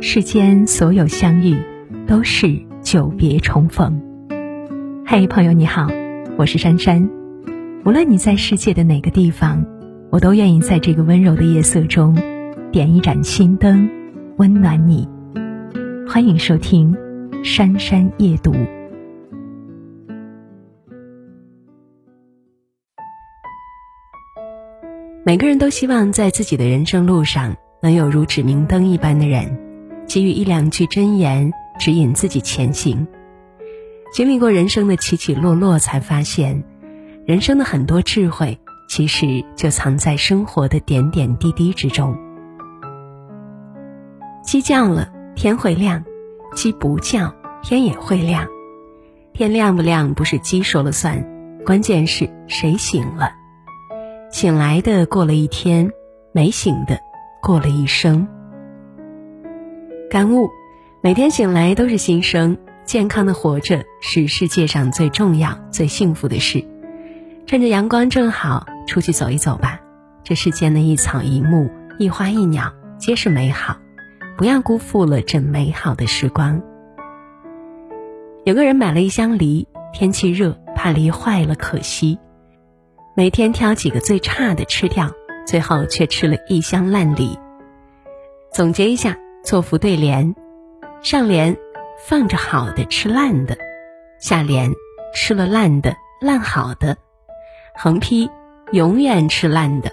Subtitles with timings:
[0.00, 1.56] 世间所有相遇，
[2.06, 4.00] 都是久别重逢。
[5.04, 5.88] 嘿，朋友你好，
[6.36, 7.10] 我是珊珊。
[7.84, 9.66] 无论你在世界的哪个地方，
[10.10, 12.16] 我都愿意在这个温柔的夜色中，
[12.70, 13.90] 点一盏心灯，
[14.36, 15.08] 温暖你。
[16.08, 16.94] 欢迎收听
[17.44, 18.52] 《珊珊夜读》。
[25.24, 29.58] 每个人都希望在自己的人生路上，能有如指明灯一般的人，
[30.08, 33.06] 给予一两句真言，指引自己前行。
[34.10, 36.64] 经历过人生的起起落落，才发现，
[37.26, 38.58] 人生的很多智慧，
[38.88, 42.16] 其实就藏在生活的点点滴滴之中。
[44.42, 46.02] 鸡叫了，天会亮；
[46.54, 48.46] 鸡不叫，天也会亮。
[49.34, 51.22] 天亮不亮，不是鸡说了算，
[51.66, 53.30] 关键是谁醒了。
[54.32, 55.92] 醒来的过了一天，
[56.32, 56.98] 没醒的
[57.42, 58.26] 过了一生。
[60.10, 60.50] 感悟：
[61.02, 66.64] 每天醒来都是新生，健康的活着是世界上最重要、最幸福的事。
[67.46, 69.78] 趁着阳光正好，出去走一走吧。
[70.24, 73.76] 这世间的一草一木、一花一鸟，皆是美好，
[74.38, 76.62] 不要辜负了这美好的时光。
[78.44, 82.18] 有个人买了一箱梨，天气热，怕梨坏了可惜。
[83.14, 85.10] 每天挑几个最差的吃掉，
[85.46, 87.38] 最后却吃了一箱烂梨。
[88.54, 90.34] 总结一下，做副对联：
[91.02, 91.56] 上联
[92.06, 93.56] 放着好的吃烂的，
[94.20, 94.72] 下联
[95.14, 96.96] 吃了烂的烂好的，
[97.76, 98.30] 横批
[98.72, 99.90] 永远吃烂的。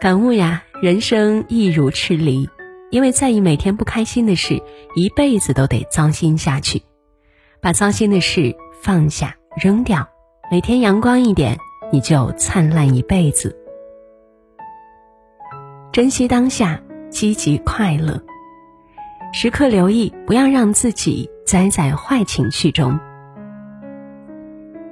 [0.00, 2.48] 感悟呀，人生亦如吃梨，
[2.90, 4.62] 因为在意每天不开心的事，
[4.94, 6.82] 一辈子都得糟心下去。
[7.60, 10.08] 把糟心的事放下扔掉，
[10.50, 11.58] 每天阳光一点。
[11.94, 13.54] 你就灿烂一辈子。
[15.92, 16.81] 珍惜当下，
[17.12, 18.20] 积极快乐，
[19.32, 22.98] 时刻留意，不要让自己栽在坏情绪中。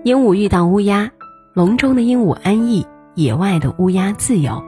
[0.04, 1.10] 鹦鹉遇到乌鸦，
[1.54, 4.62] 笼中的鹦鹉安逸，野外的乌鸦自由。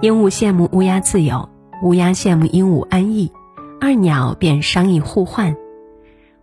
[0.00, 1.48] 鹦鹉羡慕乌鸦自由，
[1.82, 3.30] 乌鸦羡慕鹦鹉安逸，
[3.80, 5.54] 二鸟便商议互换。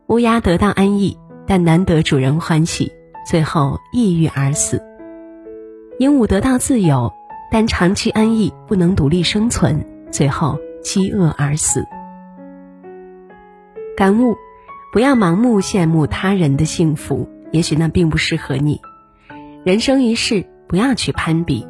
[0.07, 2.91] 乌鸦得到安逸，但难得主人欢喜，
[3.27, 4.81] 最后抑郁而死。
[5.97, 7.11] 鹦鹉得到自由，
[7.51, 11.85] 但长期安逸不能独立生存，最后饥饿而死。
[13.97, 14.35] 感悟：
[14.93, 18.79] 不要盲目羡慕他人的幸福，也许那并不适合你。
[19.65, 21.67] 人生一世，不要去攀比，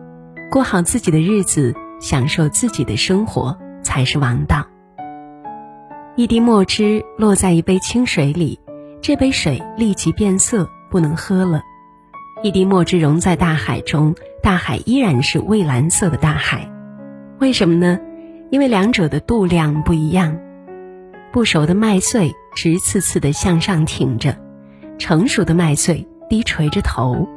[0.52, 4.68] 过好自己的日子，享受自己的生活才是王道。
[6.16, 8.60] 一滴墨汁落在一杯清水里，
[9.02, 11.64] 这杯水立即变色，不能喝了。
[12.44, 16.72] 一滴墨汁溶在大海中，大海依然是蔚蓝色的大海。
[17.40, 18.00] 为什么呢？
[18.50, 20.40] 因为两者的度量不一样。
[21.32, 24.36] 不熟的麦穗直刺刺的向上挺着，
[24.98, 27.28] 成熟的麦穗低垂着头。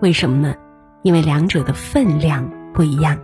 [0.00, 0.54] 为什么呢？
[1.02, 3.18] 因为两者的分量不一样。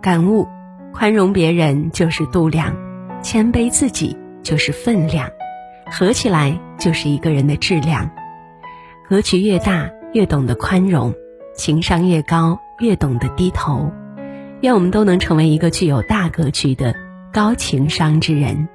[0.00, 0.46] 感悟：
[0.92, 2.76] 宽容别人就是度量，
[3.22, 5.28] 谦卑自己就是分量，
[5.90, 8.08] 合起来就是一个人的质量。
[9.08, 11.12] 格局越大，越懂得宽容；
[11.56, 13.90] 情商越高，越懂得低头。
[14.64, 16.94] 愿我们都能成为一个具有大格局的
[17.30, 18.66] 高情商之人。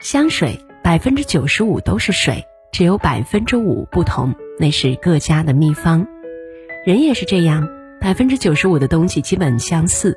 [0.00, 2.42] 香水百分之九十五都是水，
[2.72, 6.06] 只有百分之五不同，那是各家的秘方。
[6.86, 7.68] 人也是这样，
[8.00, 10.16] 百分之九十五的东西基本相似，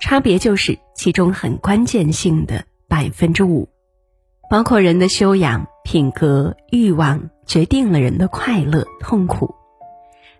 [0.00, 3.68] 差别就是其中很关键性的百分之五，
[4.50, 7.30] 包括人的修养、品格、欲望。
[7.46, 9.54] 决定了人的快乐痛苦，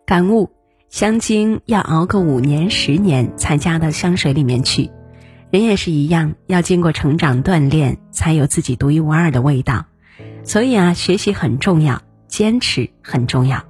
[0.07, 0.51] 感悟：
[0.95, 4.93] 香精要熬个五年十年才加到香水里面去，
[5.51, 9.87] 人也是一样，要经过成长锻炼，才有自己独一无二的味道。
[10.45, 13.65] 所以啊，学习很重要，坚持很重要。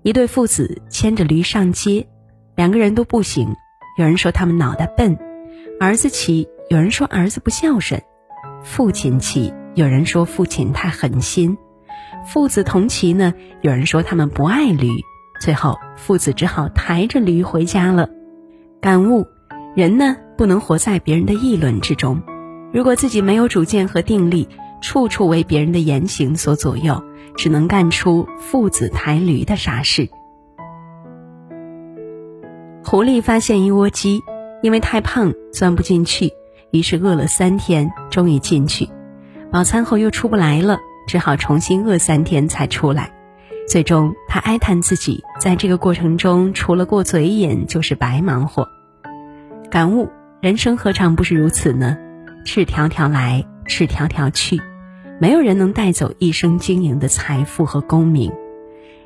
[0.00, 2.08] 一对父子牵着驴上街，
[2.56, 3.54] 两个人都不行，
[3.98, 5.18] 有人说他们脑袋笨；
[5.78, 8.00] 儿子骑，有人说儿子不孝顺；
[8.64, 11.58] 父亲骑，有人说父亲太狠心。
[12.26, 14.88] 父子同骑呢，有人说他们不爱驴，
[15.40, 18.08] 最后父子只好抬着驴回家了。
[18.80, 19.26] 感悟：
[19.74, 22.22] 人呢不能活在别人的议论之中，
[22.72, 24.48] 如果自己没有主见和定力，
[24.80, 27.02] 处处为别人的言行所左右，
[27.36, 30.08] 只能干出父子抬驴的傻事。
[32.84, 34.22] 狐狸发现一窝鸡，
[34.62, 36.32] 因为太胖钻不进去，
[36.70, 38.88] 于是饿了三天，终于进去，
[39.50, 40.78] 饱餐后又出不来了。
[41.08, 43.10] 只好重新饿三天才出来，
[43.68, 48.66] 最终他哀叹自己在这个过程中除了过嘴瘾就是白忙活。
[49.70, 50.08] 感悟：
[50.40, 51.98] 人生何尝不是如此呢？
[52.46, 54.58] 赤条条来，赤条条去，
[55.20, 58.32] 没有人能带走一生经营的财富和功名。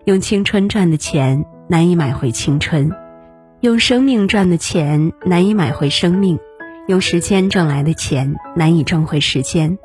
[0.04, 2.92] 用青春赚的钱难以买回青春，
[3.60, 6.38] 用生命赚的钱难以买回生命，
[6.86, 9.76] 用时间挣来的钱难以挣回时间。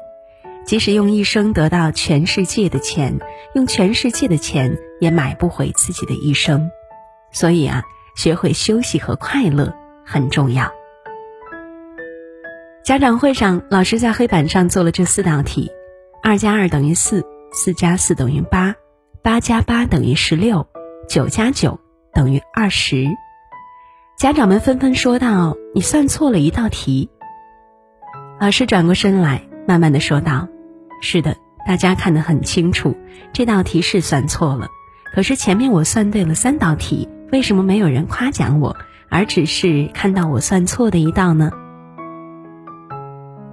[0.67, 3.17] 即使用一生得到全世界的钱，
[3.55, 6.69] 用全世界的钱也买不回自己的一生。
[7.31, 7.83] 所以啊，
[8.17, 9.73] 学会休息和快乐
[10.05, 10.69] 很重要。
[12.83, 15.71] 家长会上，老师在黑板上做了这四道题：
[16.21, 18.75] 二加二等于四，四加四等于八，
[19.21, 20.67] 八加八等于十六，
[21.07, 21.79] 九加九
[22.13, 23.07] 等于二十。
[24.19, 27.09] 家长们纷纷说道：“你算错了一道题。”
[28.41, 30.47] 老师转过身来，慢慢的说道
[31.01, 32.95] ：“是的，大家看得很清楚，
[33.33, 34.67] 这道题是算错了。
[35.13, 38.75] 可是前面我算对了三道题，为什么没有人夸奖我，
[39.09, 41.51] 而只是看到我算错的一道呢？”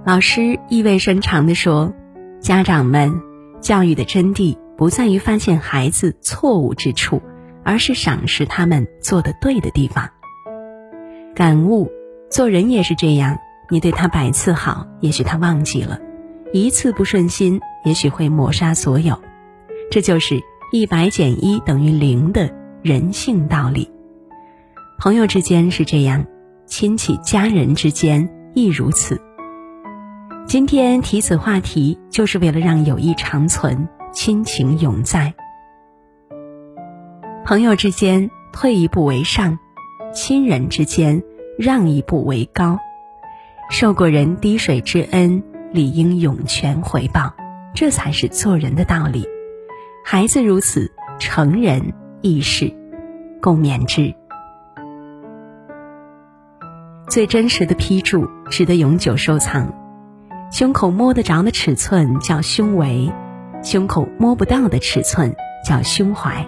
[0.05, 1.93] 老师意味深长地说
[2.39, 3.21] ：“家长们，
[3.61, 7.21] 教育的真谛不在于发现孩子错误之处，
[7.63, 10.07] 而是赏识他们做的对的地方。
[11.33, 11.89] 感悟，
[12.29, 13.39] 做人也是这样，
[13.69, 15.97] 你对他百次好，也许他忘记了；
[16.55, 19.21] 一次不顺心，也许会抹杀所有。
[19.91, 20.41] 这就是
[20.71, 22.49] 一百减一等于零的
[22.81, 23.91] 人性道理。
[24.97, 26.25] 朋友之间是这样，
[26.65, 29.19] 亲戚家人之间亦如此。”
[30.47, 35.33] 今天提此话题，就是为了让友谊长存，亲情永在。
[37.43, 39.59] 朋友之间退一步为上，
[40.13, 41.21] 亲人之间
[41.59, 42.79] 让一步为高。
[43.69, 47.33] 受过人滴水之恩，理应涌泉回报，
[47.73, 49.27] 这才是做人的道理。
[50.03, 52.73] 孩子如此，成人亦是，
[53.41, 54.13] 共勉之。
[57.09, 59.73] 最真实的批注，值得永久收藏。
[60.51, 63.11] 胸口摸得着的尺寸叫胸围，
[63.63, 65.35] 胸口摸不到的尺寸
[65.67, 66.47] 叫胸怀。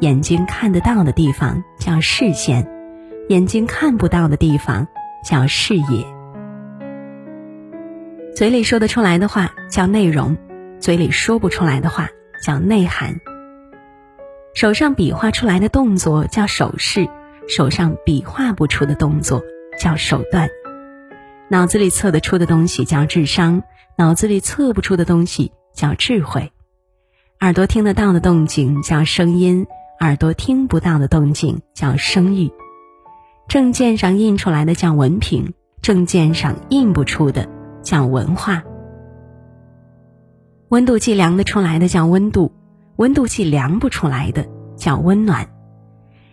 [0.00, 2.66] 眼睛看得到的地方叫视线，
[3.28, 4.88] 眼睛看不到的地方
[5.24, 6.19] 叫视野。
[8.40, 10.34] 嘴里说得出来的话叫内容，
[10.80, 12.08] 嘴里说不出来的话
[12.42, 13.20] 叫内涵。
[14.54, 17.06] 手上比划出来的动作叫手势，
[17.46, 19.42] 手上比划不出的动作
[19.78, 20.48] 叫手段。
[21.50, 23.62] 脑子里测得出的东西叫智商，
[23.98, 26.50] 脑子里测不出的东西叫智慧。
[27.40, 29.66] 耳朵听得到的动静叫声音，
[30.00, 32.50] 耳朵听不到的动静叫声誉。
[33.48, 35.52] 证件上印出来的叫文凭，
[35.82, 37.46] 证件上印不出的
[37.82, 38.62] 叫文化。
[40.68, 42.52] 温度计量得出来的叫温度，
[42.96, 44.46] 温度计量不出来的
[44.76, 45.48] 叫温暖。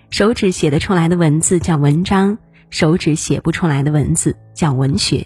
[0.10, 2.38] 手指写得出来的文字叫文章。
[2.70, 5.26] 手指写不出来的文字叫文学，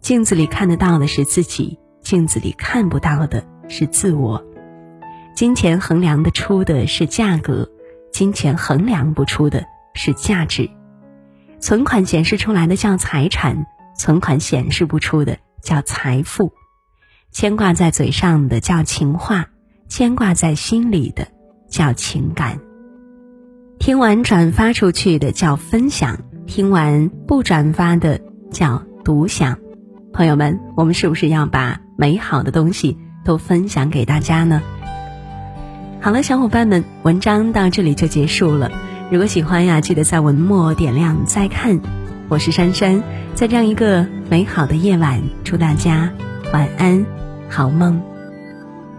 [0.00, 4.44] 镜子里看得到的是自己，镜子里看不到的是自我。
[5.36, 7.70] 金钱衡量得出的是价格，
[8.12, 9.64] 金钱衡量不出的
[9.94, 10.68] 是价值。
[11.60, 13.64] 存款显示出来的叫财产，
[13.98, 16.52] 存款显示不出的叫财富。
[17.30, 19.48] 牵挂在嘴上的叫情话，
[19.88, 21.28] 牵挂在心里的
[21.68, 22.58] 叫情感。
[23.78, 26.20] 听完转发出去的叫分享。
[26.46, 29.58] 听完不转发的叫独享，
[30.14, 34.62] 朋友们，我们是不是要把美好的东西都分享给大家呢？
[36.00, 38.70] 好了，小伙伴们，文章到这里就结束了。
[39.10, 41.97] 如果喜欢呀，记得在文末点亮再看。
[42.30, 43.02] 我是珊珊，
[43.34, 46.12] 在这样一个美好的夜晚，祝大家
[46.52, 47.06] 晚安，
[47.48, 47.98] 好梦。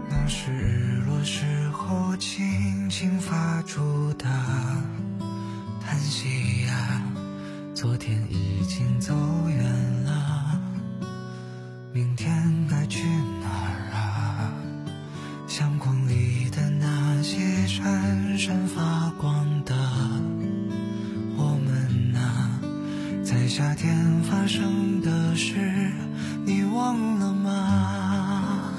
[0.08, 4.26] 那是日落时候轻轻发出的
[5.80, 7.00] 叹息呀。
[7.72, 9.14] 昨天已经走
[25.00, 25.90] 的事，
[26.44, 28.72] 你忘了吗？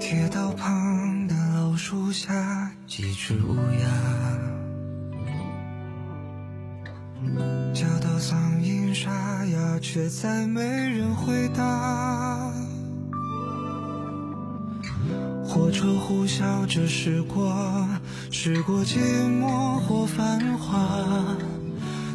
[0.00, 3.88] 铁道旁的老树下，几只乌鸦。
[7.72, 9.10] 叫到嗓音沙
[9.46, 12.52] 哑，却再没人回答。
[15.44, 17.88] 火车呼啸着驶过，
[18.30, 18.98] 驶过寂
[19.40, 20.78] 寞或繁华。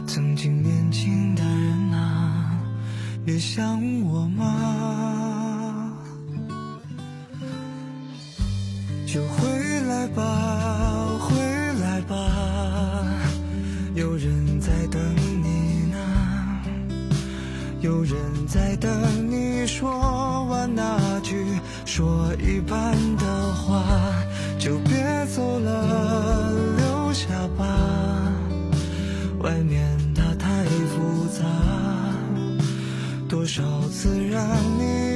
[0.06, 2.58] 曾经年轻的人啊，
[3.26, 5.92] 也想我吗？
[9.06, 11.36] 就回来吧回
[11.82, 12.16] 来吧。
[13.96, 15.02] 有人在等
[15.44, 15.98] 你呢，
[17.82, 18.90] 有人在等
[19.30, 21.46] 你说完那句
[21.84, 23.84] 说一半的话，
[33.30, 34.42] 多少次让
[34.80, 35.07] 你